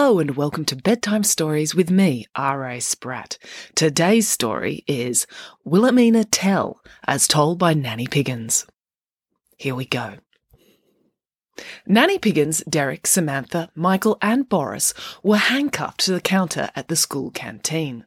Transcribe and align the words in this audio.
Hello 0.00 0.20
and 0.20 0.36
welcome 0.36 0.64
to 0.66 0.76
Bedtime 0.76 1.24
Stories 1.24 1.74
with 1.74 1.90
me, 1.90 2.24
R.A. 2.36 2.78
Spratt. 2.78 3.36
Today's 3.74 4.28
story 4.28 4.84
is 4.86 5.26
Wilhelmina 5.64 6.22
Tell, 6.22 6.80
as 7.08 7.26
told 7.26 7.58
by 7.58 7.74
Nanny 7.74 8.06
Piggins. 8.06 8.64
Here 9.56 9.74
we 9.74 9.86
go. 9.86 10.18
Nanny 11.86 12.18
Piggins, 12.18 12.62
Derek, 12.68 13.06
Samantha, 13.06 13.70
Michael, 13.74 14.18
and 14.20 14.48
Boris 14.48 14.94
were 15.22 15.36
handcuffed 15.36 16.00
to 16.00 16.12
the 16.12 16.20
counter 16.20 16.70
at 16.76 16.88
the 16.88 16.96
school 16.96 17.30
canteen. 17.30 18.04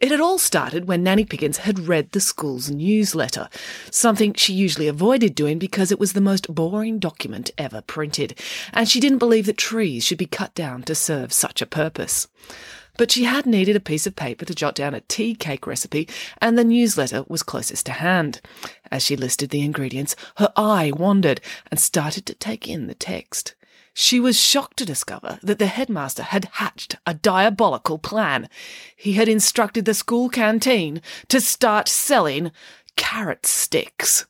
It 0.00 0.10
had 0.10 0.20
all 0.20 0.38
started 0.38 0.88
when 0.88 1.02
Nanny 1.02 1.24
Piggins 1.24 1.58
had 1.58 1.88
read 1.88 2.12
the 2.12 2.20
school's 2.20 2.70
newsletter, 2.70 3.48
something 3.90 4.32
she 4.34 4.54
usually 4.54 4.88
avoided 4.88 5.34
doing 5.34 5.58
because 5.58 5.92
it 5.92 6.00
was 6.00 6.14
the 6.14 6.20
most 6.20 6.54
boring 6.54 6.98
document 6.98 7.50
ever 7.58 7.82
printed, 7.82 8.38
and 8.72 8.88
she 8.88 9.00
didn't 9.00 9.18
believe 9.18 9.46
that 9.46 9.58
trees 9.58 10.04
should 10.04 10.18
be 10.18 10.26
cut 10.26 10.54
down 10.54 10.82
to 10.84 10.94
serve 10.94 11.32
such 11.32 11.60
a 11.60 11.66
purpose. 11.66 12.28
But 13.00 13.10
she 13.10 13.24
had 13.24 13.46
needed 13.46 13.76
a 13.76 13.80
piece 13.80 14.06
of 14.06 14.14
paper 14.14 14.44
to 14.44 14.54
jot 14.54 14.74
down 14.74 14.92
a 14.92 15.00
tea 15.00 15.34
cake 15.34 15.66
recipe, 15.66 16.06
and 16.36 16.58
the 16.58 16.64
newsletter 16.64 17.24
was 17.28 17.42
closest 17.42 17.86
to 17.86 17.92
hand. 17.92 18.42
As 18.90 19.02
she 19.02 19.16
listed 19.16 19.48
the 19.48 19.62
ingredients, 19.62 20.14
her 20.36 20.52
eye 20.54 20.92
wandered 20.94 21.40
and 21.70 21.80
started 21.80 22.26
to 22.26 22.34
take 22.34 22.68
in 22.68 22.88
the 22.88 22.94
text. 22.94 23.54
She 23.94 24.20
was 24.20 24.38
shocked 24.38 24.76
to 24.76 24.84
discover 24.84 25.38
that 25.42 25.58
the 25.58 25.68
headmaster 25.68 26.24
had 26.24 26.50
hatched 26.52 26.96
a 27.06 27.14
diabolical 27.14 27.98
plan. 27.98 28.50
He 28.94 29.14
had 29.14 29.30
instructed 29.30 29.86
the 29.86 29.94
school 29.94 30.28
canteen 30.28 31.00
to 31.28 31.40
start 31.40 31.88
selling 31.88 32.52
carrot 32.96 33.46
sticks. 33.46 34.26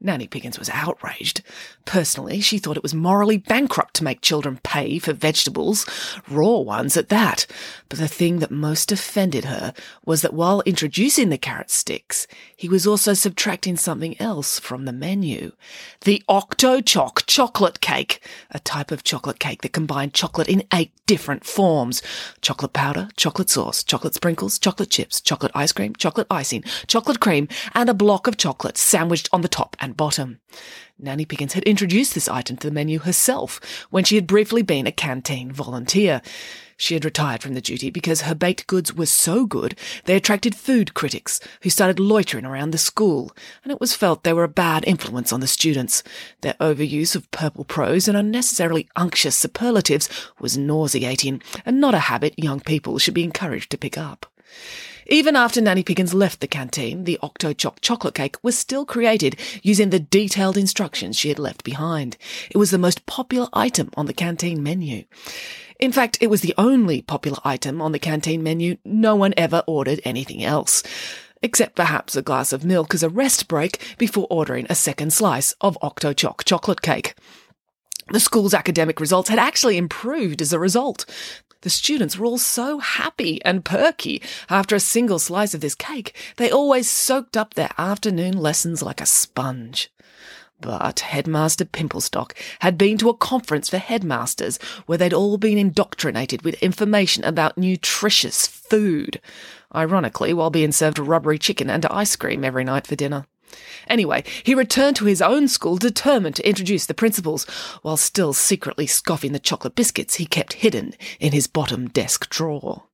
Nanny 0.00 0.26
Piggins 0.26 0.58
was 0.58 0.70
outraged. 0.70 1.42
Personally, 1.84 2.40
she 2.40 2.58
thought 2.58 2.76
it 2.76 2.82
was 2.82 2.94
morally 2.94 3.36
bankrupt 3.36 3.94
to 3.94 4.04
make 4.04 4.22
children 4.22 4.58
pay 4.62 4.98
for 4.98 5.12
vegetables, 5.12 5.84
raw 6.28 6.58
ones 6.58 6.96
at 6.96 7.10
that. 7.10 7.46
But 7.88 7.98
the 7.98 8.08
thing 8.08 8.38
that 8.38 8.50
most 8.50 8.90
offended 8.90 9.44
her 9.44 9.74
was 10.04 10.22
that 10.22 10.32
while 10.32 10.62
introducing 10.62 11.28
the 11.28 11.38
carrot 11.38 11.70
sticks, 11.70 12.26
he 12.56 12.68
was 12.68 12.86
also 12.86 13.12
subtracting 13.12 13.76
something 13.76 14.18
else 14.20 14.58
from 14.58 14.86
the 14.86 14.92
menu. 14.92 15.52
The 16.02 16.22
Octo 16.28 16.80
Choc 16.80 17.26
chocolate 17.26 17.80
cake, 17.80 18.26
a 18.50 18.58
type 18.58 18.90
of 18.90 19.04
chocolate 19.04 19.38
cake 19.38 19.62
that 19.62 19.72
combined 19.72 20.14
chocolate 20.14 20.48
in 20.48 20.64
eight 20.72 20.92
different 21.06 21.44
forms. 21.44 22.02
Chocolate 22.40 22.72
powder, 22.72 23.08
chocolate 23.16 23.50
sauce, 23.50 23.82
chocolate 23.82 24.14
sprinkles, 24.14 24.58
chocolate 24.58 24.90
chips, 24.90 25.20
chocolate 25.20 25.52
ice 25.54 25.72
cream, 25.72 25.94
chocolate 25.96 26.26
icing, 26.30 26.62
chocolate 26.86 27.20
cream, 27.20 27.48
and 27.74 27.90
a 27.90 27.94
block 27.94 28.26
of 28.26 28.36
chocolate 28.36 28.78
sandwiched 28.78 29.28
on 29.32 29.40
the 29.42 29.48
top 29.48 29.76
and 29.80 29.89
bottom. 29.92 30.40
Nanny 30.98 31.24
Piggins 31.24 31.54
had 31.54 31.64
introduced 31.64 32.14
this 32.14 32.28
item 32.28 32.56
to 32.58 32.68
the 32.68 32.74
menu 32.74 32.98
herself 32.98 33.60
when 33.90 34.04
she 34.04 34.16
had 34.16 34.26
briefly 34.26 34.62
been 34.62 34.86
a 34.86 34.92
canteen 34.92 35.50
volunteer. 35.50 36.20
She 36.76 36.94
had 36.94 37.04
retired 37.04 37.42
from 37.42 37.52
the 37.52 37.60
duty 37.60 37.90
because 37.90 38.22
her 38.22 38.34
baked 38.34 38.66
goods 38.66 38.94
were 38.94 39.04
so 39.06 39.44
good 39.44 39.78
they 40.04 40.16
attracted 40.16 40.54
food 40.54 40.94
critics 40.94 41.38
who 41.62 41.68
started 41.68 42.00
loitering 42.00 42.46
around 42.46 42.70
the 42.70 42.78
school, 42.78 43.32
and 43.62 43.70
it 43.70 43.80
was 43.80 43.94
felt 43.94 44.24
they 44.24 44.32
were 44.32 44.44
a 44.44 44.48
bad 44.48 44.84
influence 44.86 45.30
on 45.30 45.40
the 45.40 45.46
students. 45.46 46.02
Their 46.40 46.54
overuse 46.54 47.14
of 47.14 47.30
purple 47.30 47.64
prose 47.64 48.08
and 48.08 48.16
unnecessarily 48.16 48.88
unctuous 48.96 49.36
superlatives 49.36 50.08
was 50.40 50.56
nauseating, 50.56 51.42
and 51.66 51.80
not 51.80 51.94
a 51.94 51.98
habit 51.98 52.34
young 52.38 52.60
people 52.60 52.98
should 52.98 53.14
be 53.14 53.24
encouraged 53.24 53.70
to 53.70 53.78
pick 53.78 53.98
up. 53.98 54.24
Even 55.12 55.34
after 55.34 55.60
Nanny 55.60 55.82
Piggins 55.82 56.14
left 56.14 56.38
the 56.38 56.46
canteen, 56.46 57.02
the 57.02 57.18
Octo 57.20 57.52
Choc 57.52 57.80
chocolate 57.80 58.14
cake 58.14 58.36
was 58.44 58.56
still 58.56 58.86
created 58.86 59.36
using 59.60 59.90
the 59.90 59.98
detailed 59.98 60.56
instructions 60.56 61.18
she 61.18 61.30
had 61.30 61.38
left 61.40 61.64
behind. 61.64 62.16
It 62.48 62.58
was 62.58 62.70
the 62.70 62.78
most 62.78 63.06
popular 63.06 63.48
item 63.52 63.90
on 63.96 64.06
the 64.06 64.12
canteen 64.12 64.62
menu. 64.62 65.02
In 65.80 65.90
fact, 65.90 66.18
it 66.20 66.28
was 66.28 66.42
the 66.42 66.54
only 66.56 67.02
popular 67.02 67.38
item 67.42 67.82
on 67.82 67.90
the 67.90 67.98
canteen 67.98 68.44
menu. 68.44 68.76
No 68.84 69.16
one 69.16 69.34
ever 69.36 69.64
ordered 69.66 70.00
anything 70.04 70.44
else. 70.44 70.84
Except 71.42 71.74
perhaps 71.74 72.14
a 72.14 72.22
glass 72.22 72.52
of 72.52 72.64
milk 72.64 72.94
as 72.94 73.02
a 73.02 73.08
rest 73.08 73.48
break 73.48 73.96
before 73.98 74.28
ordering 74.30 74.68
a 74.70 74.76
second 74.76 75.12
slice 75.12 75.56
of 75.60 75.76
Octo 75.82 76.12
Choc 76.12 76.44
chocolate 76.44 76.82
cake. 76.82 77.16
The 78.12 78.20
school's 78.20 78.54
academic 78.54 79.00
results 79.00 79.28
had 79.28 79.40
actually 79.40 79.76
improved 79.76 80.40
as 80.40 80.52
a 80.52 80.58
result. 80.60 81.04
The 81.62 81.70
students 81.70 82.16
were 82.16 82.26
all 82.26 82.38
so 82.38 82.78
happy 82.78 83.44
and 83.44 83.64
perky 83.64 84.22
after 84.48 84.74
a 84.74 84.80
single 84.80 85.18
slice 85.18 85.52
of 85.52 85.60
this 85.60 85.74
cake, 85.74 86.14
they 86.36 86.50
always 86.50 86.88
soaked 86.88 87.36
up 87.36 87.54
their 87.54 87.70
afternoon 87.76 88.38
lessons 88.38 88.82
like 88.82 89.00
a 89.00 89.06
sponge. 89.06 89.92
But 90.60 91.00
Headmaster 91.00 91.64
Pimplestock 91.64 92.32
had 92.60 92.76
been 92.76 92.98
to 92.98 93.08
a 93.08 93.16
conference 93.16 93.70
for 93.70 93.78
headmasters 93.78 94.58
where 94.86 94.98
they'd 94.98 95.14
all 95.14 95.38
been 95.38 95.56
indoctrinated 95.56 96.42
with 96.42 96.62
information 96.62 97.24
about 97.24 97.56
nutritious 97.56 98.46
food. 98.46 99.20
Ironically, 99.74 100.34
while 100.34 100.50
being 100.50 100.72
served 100.72 100.98
rubbery 100.98 101.38
chicken 101.38 101.70
and 101.70 101.86
ice 101.86 102.16
cream 102.16 102.44
every 102.44 102.64
night 102.64 102.86
for 102.86 102.96
dinner. 102.96 103.26
Anyway, 103.88 104.24
he 104.42 104.54
returned 104.54 104.96
to 104.96 105.04
his 105.04 105.22
own 105.22 105.48
school 105.48 105.76
determined 105.76 106.36
to 106.36 106.48
introduce 106.48 106.86
the 106.86 106.94
principles, 106.94 107.44
while 107.82 107.96
still 107.96 108.32
secretly 108.32 108.86
scoffing 108.86 109.32
the 109.32 109.38
chocolate 109.38 109.74
biscuits 109.74 110.16
he 110.16 110.26
kept 110.26 110.54
hidden 110.54 110.94
in 111.18 111.32
his 111.32 111.46
bottom 111.46 111.88
desk 111.88 112.28
drawer. 112.30 112.84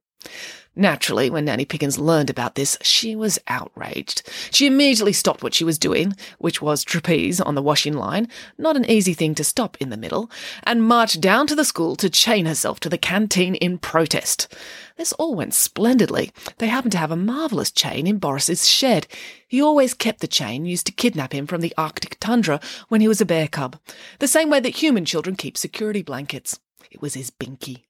Naturally, 0.78 1.30
when 1.30 1.46
Nanny 1.46 1.64
Piggins 1.64 1.98
learned 1.98 2.28
about 2.28 2.54
this, 2.54 2.76
she 2.82 3.16
was 3.16 3.38
outraged. 3.48 4.28
She 4.50 4.66
immediately 4.66 5.14
stopped 5.14 5.42
what 5.42 5.54
she 5.54 5.64
was 5.64 5.78
doing, 5.78 6.14
which 6.38 6.60
was 6.60 6.84
trapeze 6.84 7.40
on 7.40 7.54
the 7.54 7.62
washing 7.62 7.94
line, 7.94 8.28
not 8.58 8.76
an 8.76 8.84
easy 8.90 9.14
thing 9.14 9.34
to 9.36 9.44
stop 9.44 9.78
in 9.80 9.88
the 9.88 9.96
middle, 9.96 10.30
and 10.64 10.86
marched 10.86 11.22
down 11.22 11.46
to 11.46 11.54
the 11.54 11.64
school 11.64 11.96
to 11.96 12.10
chain 12.10 12.44
herself 12.44 12.78
to 12.80 12.90
the 12.90 12.98
canteen 12.98 13.54
in 13.54 13.78
protest. 13.78 14.54
This 14.98 15.14
all 15.14 15.34
went 15.34 15.54
splendidly. 15.54 16.30
They 16.58 16.68
happened 16.68 16.92
to 16.92 16.98
have 16.98 17.10
a 17.10 17.16
marvellous 17.16 17.70
chain 17.70 18.06
in 18.06 18.18
Boris's 18.18 18.68
shed. 18.68 19.06
He 19.48 19.62
always 19.62 19.94
kept 19.94 20.20
the 20.20 20.28
chain 20.28 20.66
used 20.66 20.84
to 20.86 20.92
kidnap 20.92 21.32
him 21.32 21.46
from 21.46 21.62
the 21.62 21.72
Arctic 21.78 22.20
tundra 22.20 22.60
when 22.88 23.00
he 23.00 23.08
was 23.08 23.22
a 23.22 23.26
bear 23.26 23.48
cub, 23.48 23.78
the 24.18 24.28
same 24.28 24.50
way 24.50 24.60
that 24.60 24.76
human 24.76 25.06
children 25.06 25.36
keep 25.36 25.56
security 25.56 26.02
blankets. 26.02 26.60
It 26.90 27.00
was 27.00 27.14
his 27.14 27.30
binky. 27.30 27.84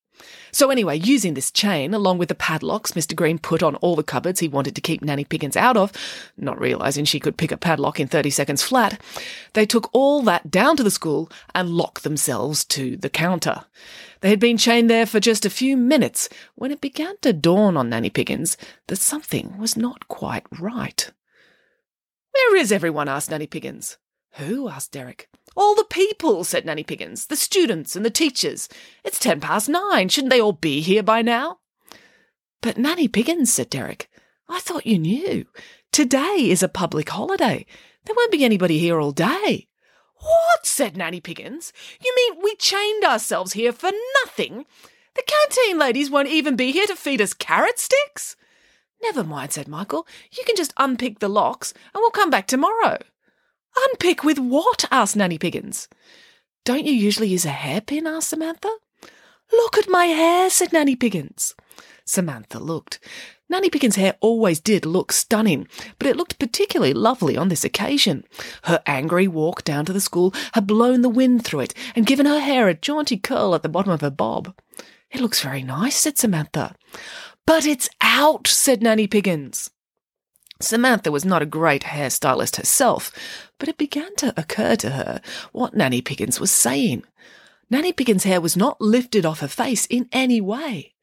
So 0.53 0.71
anyway, 0.71 0.97
using 0.97 1.35
this 1.35 1.51
chain, 1.51 1.93
along 1.93 2.19
with 2.19 2.29
the 2.29 2.35
padlocks 2.35 2.93
Mr. 2.93 3.15
Green 3.15 3.39
put 3.39 3.63
on 3.63 3.77
all 3.77 3.97
the 3.97 4.03
cupboards 4.03 4.41
he 4.41 4.49
wanted 4.49 4.75
to 4.75 4.81
keep 4.81 5.03
Nanny 5.03 5.25
Piggins 5.25 5.57
out 5.57 5.77
of, 5.77 5.93
not 6.37 6.61
realizing 6.61 7.05
she 7.05 7.21
could 7.21 7.37
pick 7.37 7.53
a 7.53 7.57
padlock 7.57 8.01
in 8.01 8.09
30 8.09 8.31
seconds 8.31 8.63
flat, 8.63 9.01
they 9.53 9.67
took 9.67 9.91
all 9.93 10.23
that 10.23 10.51
down 10.51 10.77
to 10.77 10.83
the 10.83 10.91
school 10.91 11.31
and 11.55 11.71
locked 11.71 12.03
themselves 12.05 12.65
to 12.65 12.97
the 12.97 13.11
counter. 13.11 13.65
They 14.21 14.31
had 14.31 14.41
been 14.41 14.57
chained 14.57 14.89
there 14.89 15.07
for 15.07 15.21
just 15.21 15.45
a 15.45 15.51
few 15.51 15.77
minutes 15.77 16.29
when 16.55 16.71
it 16.71 16.81
began 16.81 17.17
to 17.19 17.33
dawn 17.33 17.77
on 17.77 17.91
Nanny 17.91 18.11
Piggins 18.11 18.57
that 18.87 18.97
something 18.97 19.59
was 19.59 19.77
not 19.77 20.09
quite 20.09 20.47
right. 20.59 21.11
Where 22.33 22.57
is 22.57 22.73
everyone? 22.73 23.09
asked 23.09 23.31
Nanny 23.31 23.47
Piggins. 23.47 23.97
Who? 24.37 24.69
asked 24.69 24.93
Derek. 24.93 25.29
All 25.57 25.75
the 25.75 25.85
people, 25.85 26.45
said 26.45 26.67
Nanny 26.67 26.85
Piggins, 26.85 27.27
the 27.27 27.37
students 27.37 27.97
and 27.97 28.05
the 28.05 28.11
teachers. 28.11 28.69
It's 29.03 29.19
ten 29.19 29.41
past 29.41 29.69
nine. 29.69 30.11
Shouldn't 30.11 30.31
they 30.31 30.41
all 30.41 30.53
be 30.53 30.83
here 30.83 31.03
by 31.03 31.23
now? 31.23 31.59
But 32.61 32.77
Nanny 32.77 33.09
Piggins, 33.09 33.51
said 33.51 33.71
Derek, 33.71 34.11
I 34.49 34.61
thought 34.61 34.87
you 34.87 34.99
knew. 34.99 35.47
Today 35.91 36.49
is 36.51 36.63
a 36.63 36.69
public 36.69 37.09
holiday. 37.09 37.65
There 38.05 38.15
won't 38.15 38.31
be 38.31 38.45
anybody 38.45 38.79
here 38.79 39.01
all 39.01 39.13
day. 39.13 39.69
What? 40.17 40.67
said 40.67 40.97
Nanny 40.97 41.21
Piggins. 41.21 41.73
You 42.05 42.15
mean 42.15 42.43
we 42.43 42.55
chained 42.57 43.05
ourselves 43.05 43.55
here 43.55 43.73
for 43.73 43.91
nothing? 44.25 44.67
The 45.15 45.23
canteen 45.27 45.79
ladies 45.79 46.11
won't 46.11 46.29
even 46.29 46.57
be 46.57 46.73
here 46.73 46.87
to 46.87 46.97
feed 46.97 47.23
us 47.23 47.33
carrot 47.33 47.79
sticks? 47.79 48.37
Never 49.03 49.25
mind, 49.25 49.53
said 49.53 49.69
Michael. 49.69 50.07
You 50.31 50.45
can 50.45 50.57
just 50.57 50.75
unpick 50.77 51.21
the 51.21 51.29
locks 51.29 51.73
and 51.95 52.01
we'll 52.01 52.11
come 52.11 52.29
back 52.29 52.47
tomorrow. 52.47 52.99
Unpick 53.77 54.25
with 54.25 54.39
what? 54.39 54.85
asked 54.91 55.17
Nanny 55.17 55.39
Piggins. 55.39 55.89
Don't 56.65 56.87
you 56.87 56.93
usually 56.93 57.29
use 57.29 57.45
a 57.45 57.51
hairpin? 57.51 58.07
asked 58.07 58.31
Samantha. 58.31 58.75
Look 59.53 59.79
at 59.79 59.89
my 59.89 60.07
hair, 60.07 60.51
said 60.51 60.73
Nanny 60.73 60.97
Piggins. 60.97 61.55
Samantha 62.05 62.59
looked. 62.59 62.99
Nanny 63.49 63.71
Piggins' 63.71 63.97
hair 63.97 64.17
always 64.21 64.59
did 64.59 64.85
look 64.85 65.13
stunning, 65.13 65.69
but 65.99 66.09
it 66.09 66.17
looked 66.17 66.39
particularly 66.39 66.93
lovely 66.93 67.37
on 67.37 67.49
this 67.49 67.65
occasion. 67.65 68.25
Her 68.65 68.83
angry 68.87 69.29
walk 69.29 69.63
down 69.63 69.85
to 69.85 69.93
the 69.93 70.01
school 70.01 70.35
had 70.53 70.67
blown 70.67 71.03
the 71.03 71.09
wind 71.09 71.45
through 71.45 71.61
it 71.61 71.75
and 71.95 72.07
given 72.07 72.27
her 72.27 72.41
hair 72.41 72.69
a 72.69 72.75
jaunty 72.75 73.17
curl 73.17 73.55
at 73.55 73.63
the 73.63 73.69
bottom 73.69 73.93
of 73.93 74.01
her 74.01 74.11
bob. 74.11 74.53
It 75.13 75.21
looks 75.21 75.41
very 75.41 75.63
nice, 75.63 75.97
said 75.97 76.19
Samantha. 76.19 76.75
But 77.47 77.67
it's 77.67 77.89
out, 78.01 78.49
said 78.49 78.83
Nanny 78.83 79.07
Piggins. 79.07 79.71
Samantha 80.61 81.13
was 81.13 81.25
not 81.25 81.43
a 81.43 81.47
great 81.47 81.83
hairstylist 81.83 82.57
herself, 82.57 83.13
but 83.59 83.69
it 83.69 83.77
began 83.77 84.15
to 84.17 84.33
occur 84.39 84.77
to 84.77 84.91
her 84.91 85.21
what 85.53 85.75
Nanny 85.75 86.01
Piggins 86.01 86.41
was 86.41 86.51
saying. 86.51 87.05
Nanny 87.69 87.93
Piggins' 87.93 88.25
hair 88.25 88.41
was 88.41 88.57
not 88.57 88.81
lifted 88.81 89.27
off 89.27 89.41
her 89.41 89.49
face 89.49 89.87
in 89.87 90.09
any 90.13 90.41
way. 90.41 90.95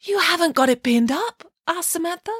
You 0.00 0.18
haven't 0.20 0.54
got 0.54 0.68
it 0.68 0.82
pinned 0.82 1.10
up? 1.10 1.50
asked 1.66 1.90
Samantha. 1.90 2.32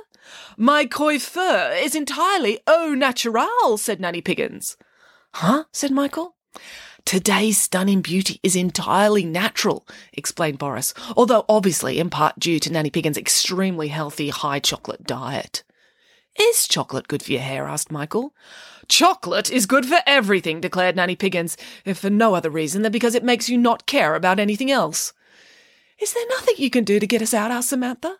My 0.56 0.86
coiffure 0.86 1.72
is 1.82 1.94
entirely 1.94 2.60
au 2.66 2.94
naturel, 2.94 3.76
said 3.76 4.00
Nanny 4.00 4.22
Piggins. 4.22 4.76
Huh? 5.34 5.64
said 5.72 5.90
Michael. 5.90 6.36
Today's 7.04 7.60
stunning 7.60 8.02
beauty 8.02 8.38
is 8.42 8.54
entirely 8.54 9.24
natural, 9.24 9.88
explained 10.12 10.58
Boris, 10.58 10.92
although 11.16 11.44
obviously 11.48 11.98
in 11.98 12.10
part 12.10 12.38
due 12.38 12.60
to 12.60 12.70
Nanny 12.70 12.90
Piggins' 12.90 13.16
extremely 13.16 13.88
healthy 13.88 14.28
high 14.28 14.60
chocolate 14.60 15.04
diet. 15.04 15.64
Is 16.40 16.68
chocolate 16.68 17.08
good 17.08 17.22
for 17.22 17.32
your 17.32 17.40
hair? 17.40 17.66
asked 17.66 17.90
Michael. 17.90 18.32
Chocolate 18.88 19.50
is 19.50 19.66
good 19.66 19.84
for 19.84 19.98
everything, 20.06 20.60
declared 20.60 20.96
Nanny 20.96 21.16
Piggins, 21.16 21.56
if 21.84 21.98
for 21.98 22.10
no 22.10 22.34
other 22.34 22.48
reason 22.48 22.82
than 22.82 22.92
because 22.92 23.14
it 23.14 23.24
makes 23.24 23.48
you 23.48 23.58
not 23.58 23.86
care 23.86 24.14
about 24.14 24.38
anything 24.38 24.70
else. 24.70 25.12
Is 26.00 26.12
there 26.12 26.26
nothing 26.30 26.54
you 26.58 26.70
can 26.70 26.84
do 26.84 27.00
to 27.00 27.06
get 27.06 27.22
us 27.22 27.34
out? 27.34 27.50
asked 27.50 27.70
Samantha. 27.70 28.16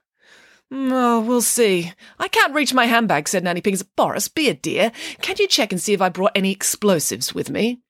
Mm, 0.73 0.91
oh, 0.93 1.21
we'll 1.21 1.41
see. 1.41 1.93
I 2.19 2.29
can't 2.29 2.55
reach 2.55 2.75
my 2.75 2.87
handbag, 2.87 3.29
said 3.29 3.45
Nanny 3.45 3.63
Piggins. 3.63 3.85
Boris, 3.97 4.29
be 4.29 4.49
a 4.49 4.55
dear. 4.55 4.93
Can't 5.23 5.39
you 5.39 5.49
check 5.49 5.73
and 5.73 5.81
see 5.81 5.95
if 5.95 6.03
I 6.03 6.09
brought 6.09 6.33
any 6.35 6.53
explosives 6.53 7.35
with 7.35 7.49
me? 7.49 7.81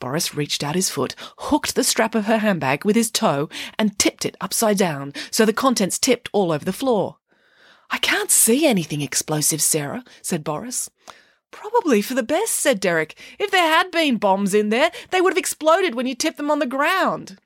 Boris 0.00 0.34
reached 0.34 0.64
out 0.64 0.74
his 0.74 0.90
foot, 0.90 1.14
hooked 1.38 1.74
the 1.74 1.84
strap 1.84 2.14
of 2.14 2.26
her 2.26 2.38
handbag 2.38 2.84
with 2.84 2.96
his 2.96 3.10
toe, 3.10 3.48
and 3.78 3.98
tipped 3.98 4.24
it 4.24 4.36
upside 4.40 4.78
down, 4.78 5.12
so 5.30 5.44
the 5.44 5.52
contents 5.52 5.98
tipped 5.98 6.28
all 6.32 6.50
over 6.50 6.64
the 6.64 6.72
floor. 6.72 7.18
I 7.90 7.98
can't 7.98 8.30
see 8.30 8.66
anything 8.66 9.00
explosive, 9.00 9.60
Sarah, 9.62 10.04
said 10.22 10.44
Boris. 10.44 10.90
Probably 11.50 12.02
for 12.02 12.14
the 12.14 12.22
best, 12.22 12.54
said 12.54 12.80
Derek. 12.80 13.18
If 13.38 13.50
there 13.50 13.66
had 13.66 13.90
been 13.90 14.18
bombs 14.18 14.54
in 14.54 14.68
there, 14.68 14.90
they 15.10 15.20
would 15.20 15.32
have 15.32 15.38
exploded 15.38 15.94
when 15.94 16.06
you 16.06 16.14
tipped 16.14 16.36
them 16.36 16.50
on 16.50 16.58
the 16.58 16.66
ground. 16.66 17.38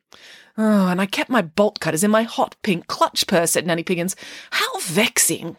Oh, 0.58 0.88
and 0.88 1.00
I 1.00 1.06
kept 1.06 1.30
my 1.30 1.42
bolt 1.42 1.80
cutters 1.80 2.02
in 2.02 2.10
my 2.10 2.24
hot 2.24 2.56
pink 2.62 2.86
clutch 2.86 3.26
purse, 3.26 3.52
said 3.52 3.66
Nanny 3.66 3.84
Piggins. 3.84 4.16
How 4.50 4.78
vexing. 4.80 5.56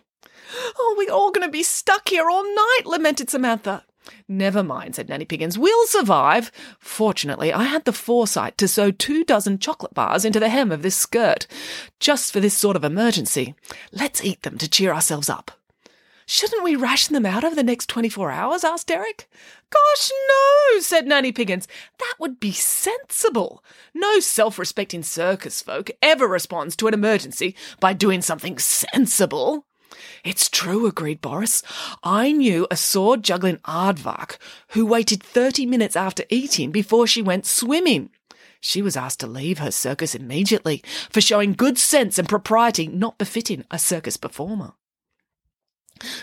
Oh, 0.77 0.95
we're 0.97 1.13
all 1.13 1.31
going 1.31 1.47
to 1.47 1.51
be 1.51 1.63
stuck 1.63 2.09
here 2.09 2.29
all 2.29 2.43
night, 2.43 2.81
lamented 2.85 3.29
Samantha. 3.29 3.83
Never 4.27 4.63
mind, 4.63 4.95
said 4.95 5.09
Nanny 5.09 5.25
Piggins. 5.25 5.57
We'll 5.57 5.87
survive. 5.87 6.51
Fortunately, 6.79 7.53
I 7.53 7.63
had 7.63 7.85
the 7.85 7.93
foresight 7.93 8.57
to 8.57 8.67
sew 8.67 8.91
two 8.91 9.23
dozen 9.23 9.59
chocolate 9.59 9.93
bars 9.93 10.25
into 10.25 10.39
the 10.39 10.49
hem 10.49 10.71
of 10.71 10.81
this 10.81 10.95
skirt, 10.95 11.47
just 11.99 12.31
for 12.33 12.39
this 12.39 12.53
sort 12.53 12.75
of 12.75 12.83
emergency. 12.83 13.55
Let's 13.91 14.23
eat 14.23 14.41
them 14.43 14.57
to 14.57 14.69
cheer 14.69 14.93
ourselves 14.93 15.29
up. 15.29 15.51
Shouldn't 16.25 16.63
we 16.63 16.77
ration 16.77 17.13
them 17.13 17.25
out 17.25 17.43
over 17.43 17.55
the 17.55 17.63
next 17.63 17.89
24 17.89 18.31
hours? 18.31 18.63
asked 18.63 18.87
Derek. 18.87 19.29
Gosh, 19.69 20.11
no, 20.29 20.79
said 20.79 21.05
Nanny 21.05 21.33
Piggins. 21.33 21.67
That 21.99 22.13
would 22.19 22.39
be 22.39 22.53
sensible. 22.53 23.63
No 23.93 24.21
self 24.21 24.57
respecting 24.57 25.03
circus 25.03 25.61
folk 25.61 25.91
ever 26.01 26.27
responds 26.27 26.75
to 26.77 26.87
an 26.87 26.93
emergency 26.93 27.55
by 27.79 27.91
doing 27.93 28.21
something 28.21 28.57
sensible. 28.59 29.65
It's 30.23 30.49
true, 30.49 30.85
agreed 30.85 31.21
Boris. 31.21 31.63
I 32.03 32.31
knew 32.31 32.67
a 32.69 32.75
sword 32.75 33.23
juggling 33.23 33.57
aardvark 33.57 34.37
who 34.69 34.85
waited 34.85 35.23
30 35.23 35.65
minutes 35.65 35.95
after 35.95 36.23
eating 36.29 36.71
before 36.71 37.07
she 37.07 37.21
went 37.21 37.45
swimming. 37.45 38.09
She 38.59 38.81
was 38.81 38.95
asked 38.95 39.19
to 39.21 39.27
leave 39.27 39.57
her 39.57 39.71
circus 39.71 40.13
immediately 40.13 40.83
for 41.09 41.19
showing 41.19 41.53
good 41.53 41.77
sense 41.79 42.19
and 42.19 42.29
propriety 42.29 42.87
not 42.87 43.17
befitting 43.17 43.65
a 43.71 43.79
circus 43.79 44.17
performer. 44.17 44.73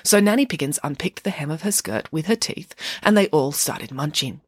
So 0.04 0.20
Nanny 0.20 0.46
Piggins 0.46 0.78
unpicked 0.82 1.24
the 1.24 1.30
hem 1.30 1.50
of 1.50 1.62
her 1.62 1.72
skirt 1.72 2.10
with 2.12 2.26
her 2.26 2.36
teeth, 2.36 2.74
and 3.02 3.16
they 3.16 3.28
all 3.28 3.52
started 3.52 3.92
munching. 3.92 4.40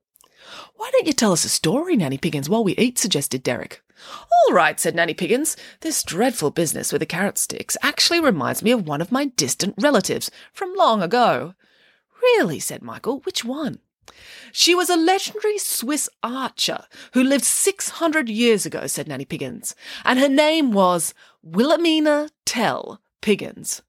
Why 0.77 0.91
don't 0.93 1.07
you 1.07 1.13
tell 1.13 1.33
us 1.33 1.45
a 1.45 1.49
story, 1.49 1.97
Nanny 1.97 2.19
Piggins, 2.19 2.49
while 2.49 2.65
we 2.65 2.75
eat? 2.77 2.99
suggested 2.99 3.43
Derek. 3.43 3.83
All 4.31 4.55
right, 4.55 4.79
said 4.79 4.95
Nanny 4.95 5.15
Piggins. 5.15 5.57
This 5.81 6.03
dreadful 6.03 6.51
business 6.51 6.93
with 6.93 7.01
the 7.01 7.07
carrot 7.07 7.39
sticks 7.39 7.77
actually 7.83 8.21
reminds 8.21 8.63
me 8.63 8.71
of 8.71 8.87
one 8.87 9.01
of 9.01 9.13
my 9.13 9.27
distant 9.27 9.75
relatives 9.79 10.31
from 10.53 10.75
long 10.75 11.03
ago. 11.03 11.55
Really, 12.23 12.61
said 12.61 12.83
Michael. 12.83 13.21
Which 13.21 13.45
one? 13.45 13.81
She 14.53 14.75
was 14.75 14.91
a 14.91 14.97
legendary 14.97 15.59
Swiss 15.59 16.09
archer 16.23 16.85
who 17.13 17.23
lived 17.23 17.45
600 17.45 18.29
years 18.29 18.67
ago, 18.67 18.87
said 18.87 19.09
Nanny 19.09 19.25
Piggins, 19.25 19.75
and 20.05 20.19
her 20.19 20.29
name 20.29 20.73
was 20.73 21.15
Wilhelmina 21.43 22.31
Tell 22.45 23.01
Piggins. 23.23 23.83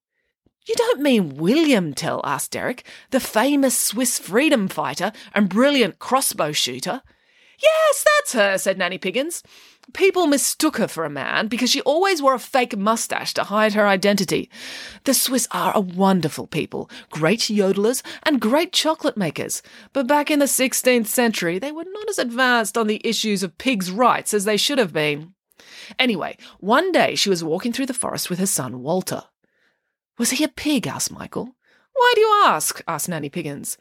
You 0.68 0.76
don't 0.78 1.02
mean 1.02 1.38
William 1.38 1.94
Tell, 1.94 2.22
asked 2.24 2.52
Derek, 2.52 2.84
the 3.10 3.20
famous 3.20 3.76
Swiss 3.76 4.20
freedom 4.20 4.68
fighter 4.68 5.12
and 5.34 5.50
brilliant 5.50 5.98
crossbow 5.98 6.52
shooter. 6.52 7.02
Yes, 7.62 8.06
that's 8.06 8.34
her, 8.34 8.58
said 8.58 8.78
Nanny 8.78 8.98
Piggins. 8.98 9.44
People 9.94 10.26
mistook 10.28 10.78
her 10.78 10.88
for 10.88 11.06
a 11.06 11.10
man 11.10 11.48
because 11.48 11.70
she 11.70 11.82
always 11.82 12.22
wore 12.22 12.34
a 12.34 12.40
fake 12.40 12.78
mustache 12.78 13.34
to 13.34 13.44
hide 13.44 13.74
her 13.74 13.88
identity. 13.88 14.50
The 15.04 15.14
Swiss 15.14 15.48
are 15.52 15.76
a 15.76 15.82
wonderful 15.82 16.48
people, 16.48 16.90
great 17.10 17.42
yodelers 17.42 18.02
and 18.24 18.40
great 18.40 18.74
chocolate 18.74 19.18
makers. 19.18 19.62
But 19.94 20.08
back 20.08 20.32
in 20.32 20.40
the 20.40 20.46
16th 20.46 21.08
century, 21.08 21.60
they 21.60 21.72
were 21.72 21.86
not 21.86 22.10
as 22.10 22.20
advanced 22.20 22.78
on 22.78 22.88
the 22.88 23.02
issues 23.04 23.44
of 23.44 23.58
pigs' 23.58 23.92
rights 23.92 24.34
as 24.34 24.46
they 24.46 24.58
should 24.58 24.78
have 24.78 24.94
been. 24.94 25.34
Anyway, 26.00 26.38
one 26.60 26.92
day 26.92 27.16
she 27.16 27.30
was 27.30 27.44
walking 27.44 27.74
through 27.74 27.88
the 27.88 27.94
forest 27.94 28.30
with 28.30 28.40
her 28.40 28.46
son 28.46 28.82
Walter. 28.82 29.24
Was 30.18 30.32
he 30.32 30.44
a 30.44 30.48
pig? 30.48 30.88
asked 30.88 31.12
Michael. 31.12 31.56
Why 31.94 32.12
do 32.16 32.22
you 32.22 32.44
ask? 32.46 32.82
asked 32.88 33.10
Nanny 33.10 33.30
Piggins. 33.30 33.78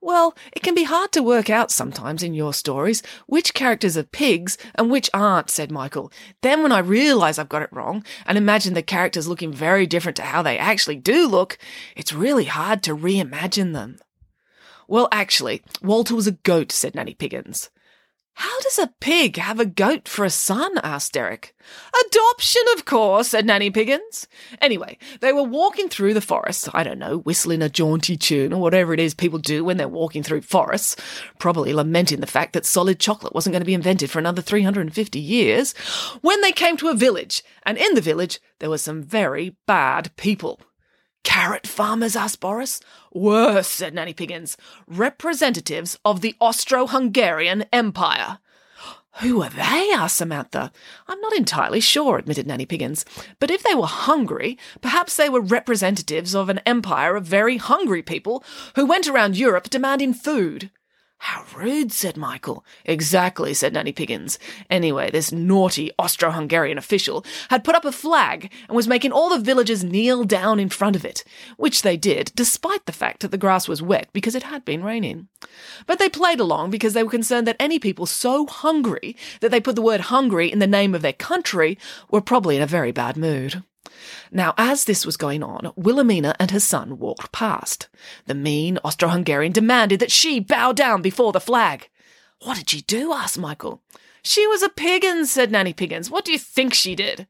Well, 0.00 0.36
it 0.52 0.62
can 0.62 0.74
be 0.74 0.84
hard 0.84 1.12
to 1.12 1.22
work 1.22 1.50
out 1.50 1.70
sometimes 1.70 2.22
in 2.22 2.34
your 2.34 2.52
stories 2.52 3.02
which 3.26 3.54
characters 3.54 3.96
are 3.96 4.04
pigs 4.04 4.56
and 4.74 4.90
which 4.90 5.10
aren't, 5.12 5.50
said 5.50 5.70
Michael. 5.70 6.12
Then 6.42 6.62
when 6.62 6.72
I 6.72 6.78
realise 6.78 7.38
I've 7.38 7.48
got 7.48 7.62
it 7.62 7.72
wrong 7.72 8.04
and 8.26 8.38
imagine 8.38 8.74
the 8.74 8.82
characters 8.82 9.26
looking 9.26 9.52
very 9.52 9.86
different 9.86 10.16
to 10.16 10.22
how 10.22 10.42
they 10.42 10.58
actually 10.58 10.96
do 10.96 11.26
look, 11.26 11.58
it's 11.96 12.12
really 12.12 12.44
hard 12.44 12.82
to 12.84 12.96
reimagine 12.96 13.72
them. 13.72 13.96
Well, 14.86 15.08
actually, 15.10 15.62
Walter 15.82 16.14
was 16.14 16.28
a 16.28 16.32
goat, 16.32 16.70
said 16.70 16.94
Nanny 16.94 17.14
Piggins. 17.14 17.70
How 18.38 18.60
does 18.60 18.78
a 18.78 18.92
pig 19.00 19.38
have 19.38 19.58
a 19.58 19.64
goat 19.64 20.06
for 20.06 20.26
a 20.26 20.30
son? 20.30 20.76
asked 20.82 21.14
Derek. 21.14 21.54
Adoption, 22.06 22.60
of 22.74 22.84
course, 22.84 23.28
said 23.28 23.46
Nanny 23.46 23.70
Piggins. 23.70 24.26
Anyway, 24.60 24.98
they 25.20 25.32
were 25.32 25.42
walking 25.42 25.88
through 25.88 26.12
the 26.12 26.20
forest, 26.20 26.68
I 26.74 26.84
don't 26.84 26.98
know, 26.98 27.20
whistling 27.20 27.62
a 27.62 27.70
jaunty 27.70 28.14
tune 28.14 28.52
or 28.52 28.60
whatever 28.60 28.92
it 28.92 29.00
is 29.00 29.14
people 29.14 29.38
do 29.38 29.64
when 29.64 29.78
they're 29.78 29.88
walking 29.88 30.22
through 30.22 30.42
forests, 30.42 30.96
probably 31.38 31.72
lamenting 31.72 32.20
the 32.20 32.26
fact 32.26 32.52
that 32.52 32.66
solid 32.66 33.00
chocolate 33.00 33.34
wasn't 33.34 33.54
going 33.54 33.62
to 33.62 33.66
be 33.66 33.72
invented 33.72 34.10
for 34.10 34.18
another 34.18 34.42
350 34.42 35.18
years, 35.18 35.72
when 36.20 36.38
they 36.42 36.52
came 36.52 36.76
to 36.76 36.88
a 36.88 36.94
village, 36.94 37.42
and 37.62 37.78
in 37.78 37.94
the 37.94 38.02
village 38.02 38.38
there 38.58 38.68
were 38.68 38.76
some 38.76 39.02
very 39.02 39.56
bad 39.66 40.14
people. 40.16 40.60
Carrot 41.26 41.66
farmers? 41.66 42.14
asked 42.14 42.38
Boris. 42.38 42.80
Worse, 43.12 43.66
said 43.66 43.92
Nanny 43.92 44.14
Piggins. 44.14 44.56
Representatives 44.86 45.98
of 46.04 46.20
the 46.20 46.36
Austro 46.38 46.86
Hungarian 46.86 47.64
Empire. 47.72 48.38
Who 49.18 49.42
are 49.42 49.50
they? 49.50 49.90
asked 49.92 50.18
Samantha. 50.18 50.70
I'm 51.08 51.20
not 51.20 51.32
entirely 51.32 51.80
sure, 51.80 52.16
admitted 52.16 52.46
Nanny 52.46 52.64
Piggins. 52.64 53.04
But 53.40 53.50
if 53.50 53.64
they 53.64 53.74
were 53.74 53.86
hungry, 53.86 54.56
perhaps 54.80 55.16
they 55.16 55.28
were 55.28 55.40
representatives 55.40 56.32
of 56.32 56.48
an 56.48 56.60
empire 56.60 57.16
of 57.16 57.24
very 57.24 57.56
hungry 57.56 58.02
people 58.02 58.44
who 58.76 58.86
went 58.86 59.08
around 59.08 59.36
Europe 59.36 59.68
demanding 59.68 60.14
food. 60.14 60.70
How 61.18 61.44
rude, 61.56 61.92
said 61.92 62.16
Michael. 62.16 62.64
Exactly, 62.84 63.54
said 63.54 63.72
Nanny 63.72 63.92
Piggins. 63.92 64.38
Anyway, 64.68 65.10
this 65.10 65.32
naughty 65.32 65.90
Austro 65.98 66.30
Hungarian 66.30 66.78
official 66.78 67.24
had 67.48 67.64
put 67.64 67.74
up 67.74 67.84
a 67.84 67.92
flag 67.92 68.52
and 68.68 68.76
was 68.76 68.86
making 68.86 69.12
all 69.12 69.30
the 69.30 69.38
villagers 69.38 69.82
kneel 69.82 70.24
down 70.24 70.60
in 70.60 70.68
front 70.68 70.94
of 70.94 71.04
it, 71.04 71.24
which 71.56 71.82
they 71.82 71.96
did, 71.96 72.32
despite 72.34 72.84
the 72.84 72.92
fact 72.92 73.20
that 73.20 73.30
the 73.30 73.38
grass 73.38 73.66
was 73.66 73.82
wet 73.82 74.08
because 74.12 74.34
it 74.34 74.44
had 74.44 74.64
been 74.64 74.84
raining. 74.84 75.28
But 75.86 75.98
they 75.98 76.08
played 76.08 76.38
along 76.38 76.70
because 76.70 76.92
they 76.92 77.02
were 77.02 77.10
concerned 77.10 77.46
that 77.46 77.56
any 77.58 77.78
people 77.78 78.06
so 78.06 78.46
hungry 78.46 79.16
that 79.40 79.50
they 79.50 79.60
put 79.60 79.74
the 79.74 79.82
word 79.82 80.02
hungry 80.02 80.52
in 80.52 80.58
the 80.58 80.66
name 80.66 80.94
of 80.94 81.02
their 81.02 81.12
country 81.12 81.78
were 82.10 82.20
probably 82.20 82.56
in 82.56 82.62
a 82.62 82.66
very 82.66 82.92
bad 82.92 83.16
mood. 83.16 83.62
Now, 84.30 84.54
as 84.56 84.84
this 84.84 85.06
was 85.06 85.16
going 85.16 85.42
on, 85.42 85.72
Wilhelmina 85.76 86.34
and 86.38 86.50
her 86.50 86.60
son 86.60 86.98
walked 86.98 87.32
past. 87.32 87.88
The 88.26 88.34
mean 88.34 88.78
Austro 88.84 89.08
Hungarian 89.08 89.52
demanded 89.52 90.00
that 90.00 90.12
she 90.12 90.40
bow 90.40 90.72
down 90.72 91.02
before 91.02 91.32
the 91.32 91.40
flag. 91.40 91.88
What 92.42 92.58
did 92.58 92.70
she 92.70 92.82
do? 92.82 93.12
asked 93.12 93.38
Michael. 93.38 93.82
She 94.22 94.46
was 94.46 94.62
a 94.62 94.68
Piggins, 94.68 95.30
said 95.30 95.52
Nanny 95.52 95.72
Piggins. 95.72 96.10
What 96.10 96.24
do 96.24 96.32
you 96.32 96.38
think 96.38 96.74
she 96.74 96.94
did? 96.94 97.26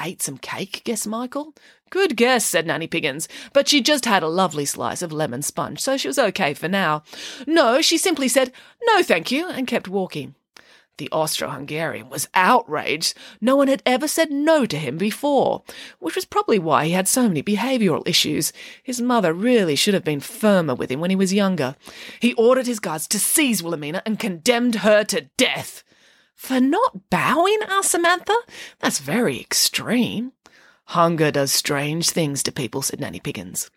ate 0.00 0.22
some 0.22 0.38
cake, 0.38 0.82
guessed 0.84 1.06
Michael. 1.06 1.54
Good 1.90 2.16
guess, 2.16 2.44
said 2.44 2.66
Nanny 2.66 2.86
Piggins, 2.86 3.28
but 3.52 3.68
she 3.68 3.80
just 3.80 4.04
had 4.04 4.22
a 4.22 4.28
lovely 4.28 4.64
slice 4.64 5.02
of 5.02 5.12
lemon 5.12 5.42
sponge, 5.42 5.80
so 5.80 5.96
she 5.96 6.08
was 6.08 6.18
okay 6.18 6.54
for 6.54 6.68
now. 6.68 7.02
No, 7.46 7.80
she 7.80 7.96
simply 7.96 8.28
said, 8.28 8.52
no 8.86 9.02
thank 9.02 9.30
you, 9.30 9.48
and 9.48 9.66
kept 9.66 9.88
walking. 9.88 10.34
The 10.98 11.08
Austro 11.10 11.48
Hungarian 11.48 12.10
was 12.10 12.28
outraged. 12.34 13.14
No 13.40 13.54
one 13.54 13.68
had 13.68 13.82
ever 13.86 14.08
said 14.08 14.30
no 14.30 14.66
to 14.66 14.76
him 14.76 14.98
before, 14.98 15.62
which 16.00 16.16
was 16.16 16.24
probably 16.24 16.58
why 16.58 16.86
he 16.86 16.92
had 16.92 17.06
so 17.06 17.28
many 17.28 17.42
behavioural 17.42 18.06
issues. 18.06 18.52
His 18.82 19.00
mother 19.00 19.32
really 19.32 19.76
should 19.76 19.94
have 19.94 20.04
been 20.04 20.20
firmer 20.20 20.74
with 20.74 20.90
him 20.90 21.00
when 21.00 21.10
he 21.10 21.16
was 21.16 21.32
younger. 21.32 21.76
He 22.20 22.34
ordered 22.34 22.66
his 22.66 22.80
guards 22.80 23.06
to 23.08 23.20
seize 23.20 23.62
Wilhelmina 23.62 24.02
and 24.04 24.18
condemned 24.18 24.76
her 24.76 25.04
to 25.04 25.22
death. 25.36 25.84
For 26.34 26.60
not 26.60 27.10
bowing? 27.10 27.58
asked 27.68 27.92
Samantha. 27.92 28.36
That's 28.80 28.98
very 28.98 29.40
extreme. 29.40 30.32
Hunger 30.92 31.30
does 31.30 31.52
strange 31.52 32.08
things 32.08 32.42
to 32.42 32.50
people, 32.50 32.80
said 32.80 32.98
Nanny 32.98 33.20
Piggins. 33.20 33.68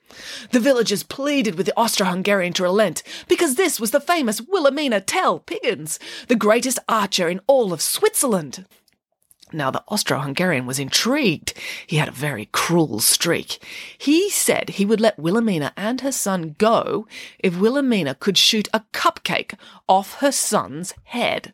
The 0.51 0.61
villagers 0.61 1.03
pleaded 1.03 1.55
with 1.55 1.65
the 1.65 1.75
Austro-Hungarian 1.75 2.53
to 2.53 2.63
relent, 2.63 3.03
because 3.27 3.55
this 3.55 3.81
was 3.81 3.91
the 3.91 3.99
famous 3.99 4.39
Wilhelmina 4.39 5.01
Tell 5.01 5.39
Piggins, 5.39 5.99
the 6.29 6.37
greatest 6.37 6.79
archer 6.87 7.27
in 7.27 7.41
all 7.47 7.73
of 7.73 7.81
Switzerland. 7.81 8.65
Now 9.51 9.71
the 9.71 9.83
Austro-Hungarian 9.89 10.65
was 10.65 10.79
intrigued. 10.79 11.53
He 11.85 11.97
had 11.97 12.07
a 12.07 12.13
very 12.13 12.47
cruel 12.53 13.01
streak. 13.01 13.61
He 13.97 14.29
said 14.29 14.69
he 14.69 14.85
would 14.85 15.01
let 15.01 15.19
Wilhelmina 15.19 15.73
and 15.75 15.99
her 15.99 16.13
son 16.13 16.55
go 16.57 17.07
if 17.39 17.59
Wilhelmina 17.59 18.15
could 18.15 18.37
shoot 18.37 18.69
a 18.73 18.85
cupcake 18.93 19.55
off 19.89 20.19
her 20.19 20.31
son's 20.31 20.93
head. 21.03 21.53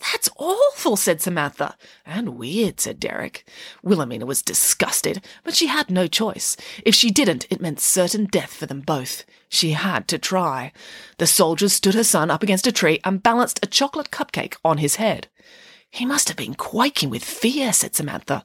That's 0.00 0.30
awful, 0.36 0.96
said 0.96 1.20
Samantha. 1.20 1.76
And 2.06 2.38
weird, 2.38 2.80
said 2.80 2.98
Derek. 2.98 3.46
Wilhelmina 3.82 4.24
was 4.24 4.40
disgusted, 4.40 5.22
but 5.44 5.54
she 5.54 5.66
had 5.66 5.90
no 5.90 6.06
choice. 6.06 6.56
If 6.86 6.94
she 6.94 7.10
didn't, 7.10 7.46
it 7.50 7.60
meant 7.60 7.80
certain 7.80 8.24
death 8.24 8.54
for 8.54 8.64
them 8.66 8.80
both. 8.80 9.24
She 9.48 9.72
had 9.72 10.08
to 10.08 10.18
try. 10.18 10.72
The 11.18 11.26
soldiers 11.26 11.74
stood 11.74 11.94
her 11.94 12.04
son 12.04 12.30
up 12.30 12.42
against 12.42 12.66
a 12.66 12.72
tree 12.72 13.00
and 13.04 13.22
balanced 13.22 13.60
a 13.62 13.66
chocolate 13.66 14.10
cupcake 14.10 14.56
on 14.64 14.78
his 14.78 14.96
head. 14.96 15.28
He 15.90 16.06
must 16.06 16.28
have 16.28 16.36
been 16.36 16.54
quaking 16.54 17.10
with 17.10 17.24
fear, 17.24 17.72
said 17.72 17.94
Samantha. 17.94 18.44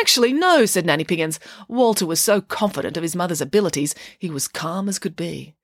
Actually, 0.00 0.32
no, 0.32 0.64
said 0.64 0.86
Nanny 0.86 1.04
Piggins. 1.04 1.38
Walter 1.68 2.06
was 2.06 2.20
so 2.20 2.40
confident 2.40 2.96
of 2.96 3.02
his 3.02 3.14
mother's 3.14 3.42
abilities, 3.42 3.94
he 4.18 4.30
was 4.30 4.48
calm 4.48 4.88
as 4.88 4.98
could 4.98 5.14
be. 5.14 5.54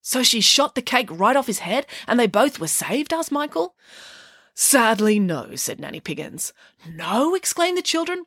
So 0.00 0.22
she 0.22 0.40
shot 0.40 0.76
the 0.76 0.82
cake 0.82 1.08
right 1.10 1.36
off 1.36 1.48
his 1.48 1.58
head, 1.58 1.86
and 2.06 2.18
they 2.18 2.28
both 2.28 2.60
were 2.60 2.68
saved? 2.68 3.12
asked 3.12 3.32
Michael. 3.32 3.74
Sadly, 4.60 5.20
no, 5.20 5.54
said 5.54 5.78
Nanny 5.78 6.00
Piggins. 6.00 6.52
No, 6.84 7.36
exclaimed 7.36 7.78
the 7.78 7.82
children. 7.82 8.24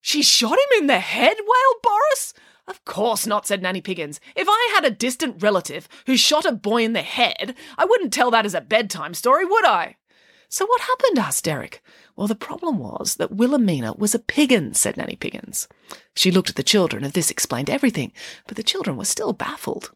She 0.00 0.20
shot 0.20 0.58
him 0.58 0.80
in 0.80 0.88
the 0.88 0.98
head, 0.98 1.36
wailed 1.38 1.82
Boris. 1.84 2.34
Of 2.66 2.84
course 2.84 3.24
not, 3.24 3.46
said 3.46 3.62
Nanny 3.62 3.80
Piggins. 3.80 4.18
If 4.34 4.48
I 4.50 4.72
had 4.74 4.84
a 4.84 4.90
distant 4.90 5.40
relative 5.40 5.88
who 6.06 6.16
shot 6.16 6.44
a 6.44 6.50
boy 6.50 6.82
in 6.82 6.92
the 6.92 7.02
head, 7.02 7.54
I 7.78 7.84
wouldn't 7.84 8.12
tell 8.12 8.32
that 8.32 8.44
as 8.44 8.52
a 8.52 8.60
bedtime 8.60 9.14
story, 9.14 9.44
would 9.44 9.64
I? 9.64 9.94
So 10.48 10.66
what 10.66 10.80
happened? 10.80 11.20
asked 11.20 11.44
Derek. 11.44 11.84
Well, 12.16 12.26
the 12.26 12.34
problem 12.34 12.80
was 12.80 13.14
that 13.14 13.30
Wilhelmina 13.30 13.92
was 13.92 14.12
a 14.12 14.18
Piggins, 14.18 14.80
said 14.80 14.96
Nanny 14.96 15.14
Piggins. 15.14 15.68
She 16.16 16.32
looked 16.32 16.50
at 16.50 16.56
the 16.56 16.64
children, 16.64 17.04
and 17.04 17.12
this 17.12 17.30
explained 17.30 17.70
everything, 17.70 18.10
but 18.48 18.56
the 18.56 18.64
children 18.64 18.96
were 18.96 19.04
still 19.04 19.32
baffled. 19.32 19.92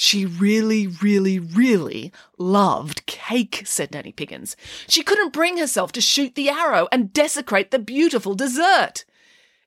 She 0.00 0.24
really, 0.24 0.86
really, 0.86 1.40
really 1.40 2.12
loved 2.38 3.04
cake, 3.06 3.62
said 3.64 3.92
Nanny 3.92 4.12
Piggins. 4.12 4.54
She 4.86 5.02
couldn't 5.02 5.32
bring 5.32 5.58
herself 5.58 5.90
to 5.90 6.00
shoot 6.00 6.36
the 6.36 6.48
arrow 6.48 6.86
and 6.92 7.12
desecrate 7.12 7.72
the 7.72 7.80
beautiful 7.80 8.36
dessert. 8.36 9.04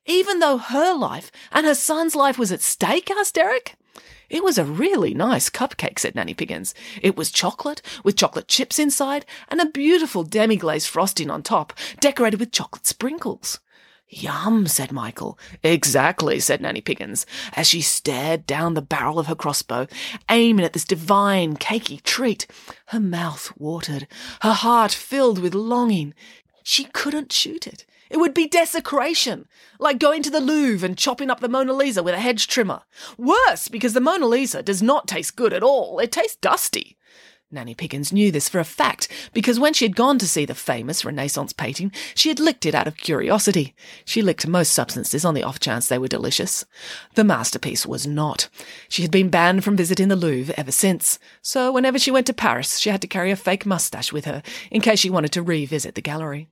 Even 0.06 0.38
though 0.38 0.56
her 0.56 0.94
life 0.94 1.30
and 1.52 1.66
her 1.66 1.74
son's 1.74 2.16
life 2.16 2.38
was 2.38 2.50
at 2.50 2.62
stake, 2.62 3.10
asked 3.10 3.34
Derek. 3.34 3.74
It 4.30 4.42
was 4.42 4.56
a 4.56 4.64
really 4.64 5.12
nice 5.12 5.50
cupcake, 5.50 5.98
said 5.98 6.14
Nanny 6.14 6.32
Piggins. 6.32 6.72
It 7.02 7.14
was 7.14 7.30
chocolate, 7.30 7.82
with 8.02 8.16
chocolate 8.16 8.48
chips 8.48 8.78
inside, 8.78 9.26
and 9.48 9.60
a 9.60 9.66
beautiful 9.66 10.24
demi-glaze 10.24 10.86
frosting 10.86 11.28
on 11.28 11.42
top, 11.42 11.74
decorated 12.00 12.40
with 12.40 12.52
chocolate 12.52 12.86
sprinkles. 12.86 13.60
Yum, 14.14 14.66
said 14.66 14.92
Michael. 14.92 15.38
Exactly, 15.62 16.38
said 16.38 16.60
Nanny 16.60 16.82
Piggins, 16.82 17.24
as 17.54 17.66
she 17.66 17.80
stared 17.80 18.46
down 18.46 18.74
the 18.74 18.82
barrel 18.82 19.18
of 19.18 19.26
her 19.26 19.34
crossbow, 19.34 19.86
aiming 20.28 20.64
at 20.66 20.74
this 20.74 20.84
divine, 20.84 21.56
cakey 21.56 22.02
treat. 22.02 22.46
Her 22.86 23.00
mouth 23.00 23.52
watered, 23.56 24.06
her 24.42 24.52
heart 24.52 24.92
filled 24.92 25.38
with 25.38 25.54
longing. 25.54 26.12
She 26.62 26.84
couldn't 26.84 27.32
shoot 27.32 27.66
it. 27.66 27.86
It 28.10 28.18
would 28.18 28.34
be 28.34 28.46
desecration, 28.46 29.48
like 29.78 29.98
going 29.98 30.22
to 30.24 30.30
the 30.30 30.40
Louvre 30.40 30.86
and 30.86 30.98
chopping 30.98 31.30
up 31.30 31.40
the 31.40 31.48
Mona 31.48 31.72
Lisa 31.72 32.02
with 32.02 32.12
a 32.12 32.20
hedge 32.20 32.46
trimmer. 32.46 32.82
Worse, 33.16 33.68
because 33.68 33.94
the 33.94 34.02
Mona 34.02 34.26
Lisa 34.26 34.62
does 34.62 34.82
not 34.82 35.08
taste 35.08 35.36
good 35.36 35.54
at 35.54 35.62
all. 35.62 35.98
It 35.98 36.12
tastes 36.12 36.36
dusty. 36.36 36.98
Nanny 37.52 37.74
Piggins 37.74 38.12
knew 38.12 38.30
this 38.30 38.48
for 38.48 38.58
a 38.58 38.64
fact 38.64 39.08
because 39.32 39.60
when 39.60 39.74
she 39.74 39.84
had 39.84 39.94
gone 39.94 40.18
to 40.18 40.26
see 40.26 40.46
the 40.46 40.54
famous 40.54 41.04
Renaissance 41.04 41.52
painting, 41.52 41.92
she 42.14 42.30
had 42.30 42.40
licked 42.40 42.64
it 42.64 42.74
out 42.74 42.86
of 42.86 42.96
curiosity. 42.96 43.74
She 44.04 44.22
licked 44.22 44.46
most 44.46 44.72
substances 44.72 45.24
on 45.24 45.34
the 45.34 45.42
off 45.42 45.60
chance 45.60 45.86
they 45.86 45.98
were 45.98 46.08
delicious. 46.08 46.64
The 47.14 47.24
masterpiece 47.24 47.84
was 47.84 48.06
not. 48.06 48.48
She 48.88 49.02
had 49.02 49.10
been 49.10 49.28
banned 49.28 49.64
from 49.64 49.76
visiting 49.76 50.08
the 50.08 50.16
Louvre 50.16 50.54
ever 50.56 50.72
since, 50.72 51.18
so 51.42 51.70
whenever 51.70 51.98
she 51.98 52.10
went 52.10 52.26
to 52.28 52.34
Paris, 52.34 52.78
she 52.78 52.90
had 52.90 53.02
to 53.02 53.06
carry 53.06 53.30
a 53.30 53.36
fake 53.36 53.66
mustache 53.66 54.12
with 54.12 54.24
her 54.24 54.42
in 54.70 54.80
case 54.80 55.00
she 55.00 55.10
wanted 55.10 55.32
to 55.32 55.42
revisit 55.42 55.94
the 55.94 56.00
gallery. 56.00 56.48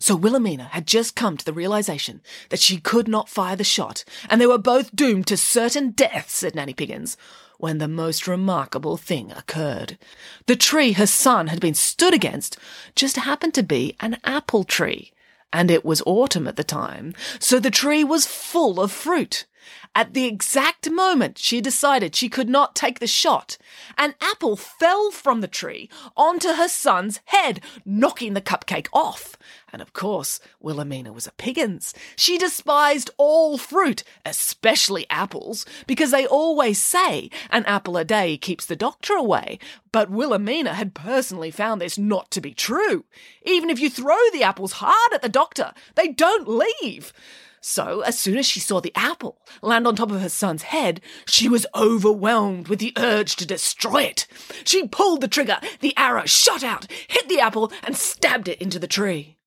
So 0.00 0.14
Wilhelmina 0.14 0.68
had 0.72 0.86
just 0.86 1.16
come 1.16 1.36
to 1.36 1.44
the 1.44 1.52
realization 1.52 2.22
that 2.50 2.60
she 2.60 2.78
could 2.78 3.08
not 3.08 3.28
fire 3.28 3.56
the 3.56 3.64
shot, 3.64 4.04
and 4.30 4.40
they 4.40 4.46
were 4.46 4.58
both 4.58 4.94
doomed 4.94 5.26
to 5.26 5.36
certain 5.36 5.90
death, 5.90 6.30
said 6.30 6.54
Nanny 6.54 6.72
Piggins 6.72 7.16
when 7.58 7.78
the 7.78 7.88
most 7.88 8.26
remarkable 8.26 8.96
thing 8.96 9.30
occurred. 9.32 9.98
The 10.46 10.56
tree 10.56 10.92
her 10.92 11.06
son 11.06 11.48
had 11.48 11.60
been 11.60 11.74
stood 11.74 12.14
against 12.14 12.56
just 12.94 13.16
happened 13.16 13.54
to 13.54 13.62
be 13.62 13.94
an 14.00 14.16
apple 14.24 14.64
tree, 14.64 15.12
and 15.52 15.70
it 15.70 15.84
was 15.84 16.02
autumn 16.06 16.48
at 16.48 16.56
the 16.56 16.64
time, 16.64 17.14
so 17.38 17.58
the 17.58 17.70
tree 17.70 18.02
was 18.02 18.26
full 18.26 18.80
of 18.80 18.90
fruit. 18.92 19.44
At 19.94 20.14
the 20.14 20.26
exact 20.26 20.90
moment 20.90 21.38
she 21.38 21.60
decided 21.60 22.14
she 22.14 22.28
could 22.28 22.48
not 22.48 22.76
take 22.76 23.00
the 23.00 23.06
shot, 23.06 23.58
an 23.96 24.14
apple 24.20 24.56
fell 24.56 25.10
from 25.10 25.40
the 25.40 25.48
tree 25.48 25.90
onto 26.16 26.54
her 26.54 26.68
son's 26.68 27.20
head, 27.26 27.60
knocking 27.84 28.34
the 28.34 28.40
cupcake 28.40 28.88
off. 28.92 29.36
And 29.72 29.82
of 29.82 29.92
course, 29.92 30.40
Wilhelmina 30.60 31.12
was 31.12 31.26
a 31.26 31.32
Piggins. 31.32 31.94
She 32.16 32.38
despised 32.38 33.10
all 33.18 33.58
fruit, 33.58 34.02
especially 34.24 35.06
apples, 35.10 35.66
because 35.86 36.10
they 36.10 36.26
always 36.26 36.80
say 36.80 37.30
an 37.50 37.64
apple 37.66 37.96
a 37.96 38.04
day 38.04 38.38
keeps 38.38 38.64
the 38.64 38.76
doctor 38.76 39.14
away. 39.14 39.58
But 39.92 40.10
Wilhelmina 40.10 40.74
had 40.74 40.94
personally 40.94 41.50
found 41.50 41.80
this 41.80 41.98
not 41.98 42.30
to 42.32 42.40
be 42.40 42.54
true. 42.54 43.04
Even 43.42 43.70
if 43.70 43.78
you 43.78 43.90
throw 43.90 44.16
the 44.32 44.42
apples 44.42 44.72
hard 44.72 45.12
at 45.12 45.22
the 45.22 45.28
doctor, 45.28 45.72
they 45.96 46.08
don't 46.08 46.48
leave. 46.48 47.12
So, 47.60 48.02
as 48.02 48.18
soon 48.18 48.38
as 48.38 48.46
she 48.46 48.60
saw 48.60 48.80
the 48.80 48.92
apple 48.94 49.38
land 49.62 49.86
on 49.86 49.96
top 49.96 50.12
of 50.12 50.20
her 50.20 50.28
son's 50.28 50.62
head, 50.62 51.00
she 51.26 51.48
was 51.48 51.66
overwhelmed 51.74 52.68
with 52.68 52.78
the 52.78 52.92
urge 52.96 53.34
to 53.36 53.46
destroy 53.46 54.02
it. 54.02 54.26
She 54.64 54.86
pulled 54.86 55.20
the 55.20 55.28
trigger, 55.28 55.58
the 55.80 55.96
arrow 55.96 56.24
shot 56.24 56.62
out, 56.62 56.86
hit 57.08 57.28
the 57.28 57.40
apple, 57.40 57.72
and 57.82 57.96
stabbed 57.96 58.48
it 58.48 58.62
into 58.62 58.78
the 58.78 58.86
tree. 58.86 59.37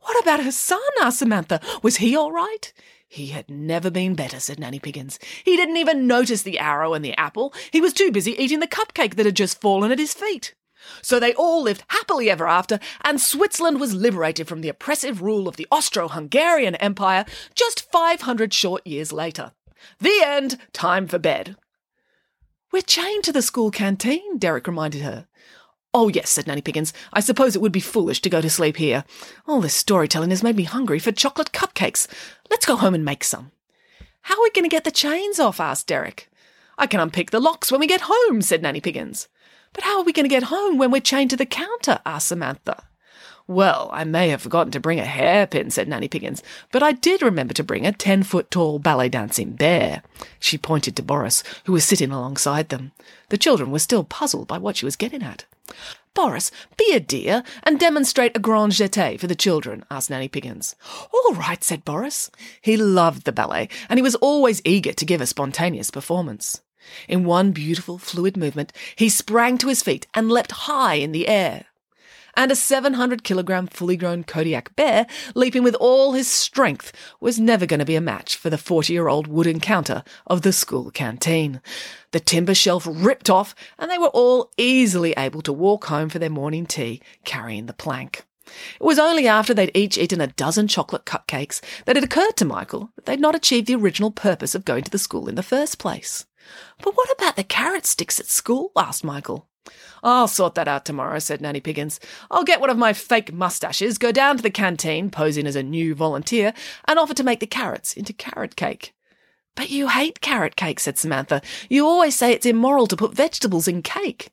What 0.00 0.20
about 0.20 0.42
her 0.42 0.52
son? 0.52 0.80
asked 1.00 1.18
Samantha. 1.18 1.60
Was 1.82 1.96
he 1.96 2.16
all 2.16 2.32
right? 2.32 2.72
He 3.08 3.28
had 3.28 3.50
never 3.50 3.90
been 3.90 4.14
better, 4.14 4.38
said 4.38 4.60
Nanny 4.60 4.78
Piggins. 4.78 5.18
He 5.44 5.56
didn't 5.56 5.76
even 5.76 6.06
notice 6.06 6.42
the 6.42 6.58
arrow 6.58 6.94
and 6.94 7.04
the 7.04 7.18
apple. 7.18 7.52
He 7.72 7.80
was 7.80 7.92
too 7.92 8.12
busy 8.12 8.32
eating 8.32 8.60
the 8.60 8.68
cupcake 8.68 9.16
that 9.16 9.26
had 9.26 9.34
just 9.36 9.60
fallen 9.60 9.90
at 9.90 9.98
his 9.98 10.14
feet. 10.14 10.54
So 11.02 11.18
they 11.18 11.34
all 11.34 11.62
lived 11.62 11.84
happily 11.88 12.30
ever 12.30 12.46
after, 12.46 12.78
and 13.02 13.20
Switzerland 13.20 13.80
was 13.80 13.94
liberated 13.94 14.48
from 14.48 14.60
the 14.60 14.68
oppressive 14.68 15.22
rule 15.22 15.48
of 15.48 15.56
the 15.56 15.66
Austro 15.70 16.08
Hungarian 16.08 16.76
Empire 16.76 17.24
just 17.54 17.90
500 17.90 18.54
short 18.54 18.86
years 18.86 19.12
later. 19.12 19.52
The 19.98 20.22
end. 20.24 20.58
Time 20.72 21.06
for 21.06 21.18
bed. 21.18 21.56
We're 22.72 22.82
chained 22.82 23.24
to 23.24 23.32
the 23.32 23.42
school 23.42 23.70
canteen, 23.70 24.38
Derek 24.38 24.66
reminded 24.66 25.02
her. 25.02 25.26
Oh, 25.92 26.08
yes, 26.08 26.30
said 26.30 26.46
Nanny 26.46 26.62
Piggins. 26.62 26.92
I 27.12 27.20
suppose 27.20 27.56
it 27.56 27.62
would 27.62 27.72
be 27.72 27.80
foolish 27.80 28.22
to 28.22 28.30
go 28.30 28.40
to 28.40 28.48
sleep 28.48 28.76
here. 28.76 29.04
All 29.46 29.60
this 29.60 29.74
storytelling 29.74 30.30
has 30.30 30.42
made 30.42 30.56
me 30.56 30.62
hungry 30.62 31.00
for 31.00 31.10
chocolate 31.10 31.50
cupcakes. 31.52 32.06
Let's 32.48 32.66
go 32.66 32.76
home 32.76 32.94
and 32.94 33.04
make 33.04 33.24
some. 33.24 33.50
How 34.22 34.36
are 34.36 34.42
we 34.42 34.50
going 34.50 34.64
to 34.64 34.68
get 34.68 34.84
the 34.84 34.92
chains 34.92 35.40
off? 35.40 35.58
asked 35.58 35.88
Derek. 35.88 36.30
I 36.78 36.86
can 36.86 37.00
unpick 37.00 37.30
the 37.30 37.40
locks 37.40 37.72
when 37.72 37.80
we 37.80 37.86
get 37.88 38.02
home, 38.04 38.40
said 38.40 38.62
Nanny 38.62 38.80
Piggins. 38.80 39.26
But 39.72 39.84
how 39.84 39.98
are 39.98 40.04
we 40.04 40.12
going 40.12 40.24
to 40.24 40.28
get 40.34 40.44
home 40.44 40.78
when 40.78 40.90
we're 40.90 41.00
chained 41.00 41.30
to 41.30 41.36
the 41.36 41.46
counter? 41.46 42.00
asked 42.06 42.28
Samantha. 42.28 42.84
Well, 43.50 43.90
I 43.92 44.04
may 44.04 44.28
have 44.28 44.42
forgotten 44.42 44.70
to 44.70 44.78
bring 44.78 45.00
a 45.00 45.04
hairpin, 45.04 45.72
said 45.72 45.88
Nanny 45.88 46.06
Piggins, 46.06 46.40
but 46.70 46.84
I 46.84 46.92
did 46.92 47.20
remember 47.20 47.52
to 47.54 47.64
bring 47.64 47.84
a 47.84 47.90
ten 47.90 48.22
foot 48.22 48.48
tall 48.48 48.78
ballet 48.78 49.08
dancing 49.08 49.54
bear. 49.54 50.04
She 50.38 50.56
pointed 50.56 50.94
to 50.94 51.02
Boris, 51.02 51.42
who 51.64 51.72
was 51.72 51.84
sitting 51.84 52.12
alongside 52.12 52.68
them. 52.68 52.92
The 53.30 53.36
children 53.36 53.72
were 53.72 53.80
still 53.80 54.04
puzzled 54.04 54.46
by 54.46 54.58
what 54.58 54.76
she 54.76 54.84
was 54.84 54.94
getting 54.94 55.24
at. 55.24 55.46
Boris, 56.14 56.52
be 56.76 56.92
a 56.94 57.00
dear 57.00 57.42
and 57.64 57.80
demonstrate 57.80 58.36
a 58.36 58.40
grand 58.40 58.70
jeté 58.70 59.18
for 59.18 59.26
the 59.26 59.34
children, 59.34 59.84
asked 59.90 60.10
Nanny 60.10 60.28
Piggins. 60.28 60.76
All 61.12 61.34
right, 61.34 61.64
said 61.64 61.84
Boris. 61.84 62.30
He 62.62 62.76
loved 62.76 63.24
the 63.24 63.32
ballet, 63.32 63.68
and 63.88 63.98
he 63.98 64.02
was 64.02 64.14
always 64.14 64.62
eager 64.64 64.92
to 64.92 65.04
give 65.04 65.20
a 65.20 65.26
spontaneous 65.26 65.90
performance. 65.90 66.60
In 67.08 67.24
one 67.24 67.50
beautiful, 67.50 67.98
fluid 67.98 68.36
movement, 68.36 68.72
he 68.94 69.08
sprang 69.08 69.58
to 69.58 69.66
his 69.66 69.82
feet 69.82 70.06
and 70.14 70.30
leapt 70.30 70.52
high 70.52 70.94
in 70.94 71.10
the 71.10 71.26
air. 71.26 71.64
And 72.34 72.50
a 72.50 72.56
700 72.56 73.24
kilogram 73.24 73.66
fully 73.66 73.96
grown 73.96 74.24
Kodiak 74.24 74.74
bear, 74.76 75.06
leaping 75.34 75.62
with 75.62 75.74
all 75.76 76.12
his 76.12 76.28
strength, 76.28 76.92
was 77.20 77.40
never 77.40 77.66
going 77.66 77.80
to 77.80 77.86
be 77.86 77.96
a 77.96 78.00
match 78.00 78.36
for 78.36 78.50
the 78.50 78.58
40 78.58 78.92
year 78.92 79.08
old 79.08 79.26
wooden 79.26 79.60
counter 79.60 80.04
of 80.26 80.42
the 80.42 80.52
school 80.52 80.90
canteen. 80.90 81.60
The 82.12 82.20
timber 82.20 82.54
shelf 82.54 82.86
ripped 82.90 83.30
off, 83.30 83.54
and 83.78 83.90
they 83.90 83.98
were 83.98 84.08
all 84.08 84.50
easily 84.56 85.12
able 85.16 85.42
to 85.42 85.52
walk 85.52 85.86
home 85.86 86.08
for 86.08 86.18
their 86.18 86.30
morning 86.30 86.66
tea, 86.66 87.00
carrying 87.24 87.66
the 87.66 87.72
plank. 87.72 88.24
It 88.80 88.84
was 88.84 88.98
only 88.98 89.28
after 89.28 89.54
they'd 89.54 89.70
each 89.74 89.98
eaten 89.98 90.20
a 90.20 90.26
dozen 90.26 90.66
chocolate 90.68 91.04
cupcakes 91.04 91.60
that 91.84 91.96
it 91.96 92.04
occurred 92.04 92.36
to 92.36 92.44
Michael 92.44 92.90
that 92.96 93.06
they'd 93.06 93.20
not 93.20 93.34
achieved 93.34 93.66
the 93.66 93.76
original 93.76 94.10
purpose 94.10 94.54
of 94.54 94.64
going 94.64 94.84
to 94.84 94.90
the 94.90 94.98
school 94.98 95.28
in 95.28 95.34
the 95.34 95.42
first 95.42 95.78
place. 95.78 96.26
But 96.82 96.96
what 96.96 97.10
about 97.12 97.36
the 97.36 97.44
carrot 97.44 97.86
sticks 97.86 98.18
at 98.18 98.26
school? 98.26 98.72
asked 98.76 99.04
Michael. 99.04 99.49
I'll 100.02 100.28
sort 100.28 100.54
that 100.54 100.68
out 100.68 100.84
tomorrow, 100.84 101.18
said 101.18 101.40
Nanny 101.40 101.60
Piggins. 101.60 102.00
I'll 102.30 102.44
get 102.44 102.60
one 102.60 102.70
of 102.70 102.78
my 102.78 102.92
fake 102.92 103.32
mustaches, 103.32 103.98
go 103.98 104.12
down 104.12 104.36
to 104.36 104.42
the 104.42 104.50
canteen, 104.50 105.10
posing 105.10 105.46
as 105.46 105.56
a 105.56 105.62
new 105.62 105.94
volunteer, 105.94 106.54
and 106.86 106.98
offer 106.98 107.14
to 107.14 107.24
make 107.24 107.40
the 107.40 107.46
carrots 107.46 107.92
into 107.92 108.12
carrot 108.12 108.56
cake. 108.56 108.94
But 109.54 109.70
you 109.70 109.88
hate 109.88 110.20
carrot 110.20 110.56
cake, 110.56 110.80
said 110.80 110.98
Samantha. 110.98 111.42
You 111.68 111.86
always 111.86 112.16
say 112.16 112.32
it's 112.32 112.46
immoral 112.46 112.86
to 112.86 112.96
put 112.96 113.14
vegetables 113.14 113.68
in 113.68 113.82
cake. 113.82 114.30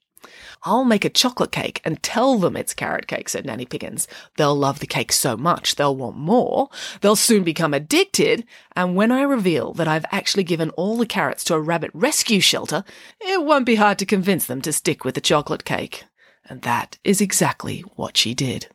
I'll 0.63 0.83
make 0.85 1.05
a 1.05 1.09
chocolate 1.09 1.51
cake 1.51 1.81
and 1.85 2.01
tell 2.03 2.37
them 2.37 2.55
it's 2.55 2.73
carrot 2.73 3.07
cake, 3.07 3.29
said 3.29 3.45
Nanny 3.45 3.65
Piggins. 3.65 4.07
They'll 4.35 4.55
love 4.55 4.79
the 4.79 4.87
cake 4.87 5.11
so 5.11 5.37
much 5.37 5.75
they'll 5.75 5.95
want 5.95 6.17
more. 6.17 6.69
They'll 7.01 7.15
soon 7.15 7.43
become 7.43 7.73
addicted. 7.73 8.45
And 8.75 8.95
when 8.95 9.11
I 9.11 9.21
reveal 9.21 9.73
that 9.73 9.87
I've 9.87 10.05
actually 10.11 10.43
given 10.43 10.69
all 10.71 10.97
the 10.97 11.05
carrots 11.05 11.43
to 11.45 11.55
a 11.55 11.61
rabbit 11.61 11.91
rescue 11.93 12.39
shelter, 12.39 12.83
it 13.21 13.43
won't 13.43 13.65
be 13.65 13.75
hard 13.75 13.99
to 13.99 14.05
convince 14.05 14.45
them 14.45 14.61
to 14.61 14.73
stick 14.73 15.03
with 15.03 15.15
the 15.15 15.21
chocolate 15.21 15.65
cake. 15.65 16.05
And 16.49 16.61
that 16.61 16.97
is 17.03 17.21
exactly 17.21 17.81
what 17.95 18.17
she 18.17 18.33
did. 18.33 18.67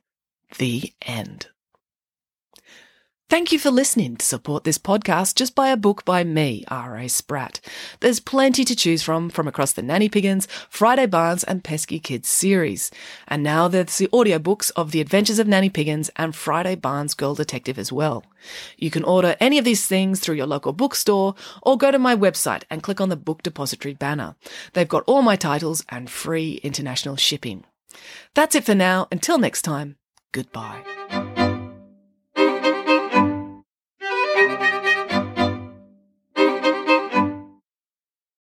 The 0.59 0.93
end. 1.03 1.49
Thank 3.33 3.51
you 3.51 3.59
for 3.59 3.71
listening. 3.71 4.19
To 4.19 4.27
support 4.27 4.65
this 4.65 4.77
podcast, 4.77 5.37
just 5.37 5.55
buy 5.55 5.71
a 5.71 5.77
book 5.79 6.05
by 6.05 6.23
me, 6.23 6.67
R.A. 6.69 7.09
Spratt. 7.09 7.63
There's 8.01 8.21
plenty 8.21 8.63
to 8.63 8.77
choose 8.77 9.03
from 9.03 9.31
from 9.31 9.49
across 9.49 9.73
the 9.73 9.81
Nanny 9.81 10.11
Piggins, 10.11 10.47
Friday 10.69 11.07
Barnes, 11.07 11.43
and 11.43 11.65
Peski 11.65 12.03
Kids 12.03 12.29
series. 12.29 12.91
And 13.27 13.43
now 13.43 13.69
there's 13.69 13.97
the 13.97 14.09
audiobooks 14.09 14.71
of 14.77 14.91
The 14.91 15.01
Adventures 15.01 15.39
of 15.39 15.49
Nanny 15.49 15.71
Piggins 15.71 16.11
and 16.17 16.37
Friday 16.37 16.75
Barnes 16.75 17.15
Girl 17.15 17.35
Detective 17.35 17.79
as 17.79 17.91
well. 17.91 18.23
You 18.77 18.91
can 18.91 19.03
order 19.03 19.35
any 19.41 19.57
of 19.57 19.65
these 19.65 19.87
things 19.87 20.21
through 20.21 20.35
your 20.35 20.47
local 20.47 20.75
bookstore 20.75 21.35
or 21.63 21.79
go 21.79 21.91
to 21.91 21.99
my 21.99 22.15
website 22.15 22.65
and 22.69 22.83
click 22.83 23.01
on 23.01 23.09
the 23.09 23.17
Book 23.17 23.43
Depository 23.43 23.95
banner. 23.95 24.37
They've 24.75 24.87
got 24.87 25.05
all 25.07 25.23
my 25.23 25.37
titles 25.37 25.87
and 25.89 26.11
free 26.11 26.61
international 26.63 27.17
shipping. 27.17 27.65
That's 28.35 28.55
it 28.55 28.65
for 28.65 28.75
now. 28.75 29.09
Until 29.11 29.39
next 29.39 29.63
time, 29.63 29.97
goodbye. 30.33 30.83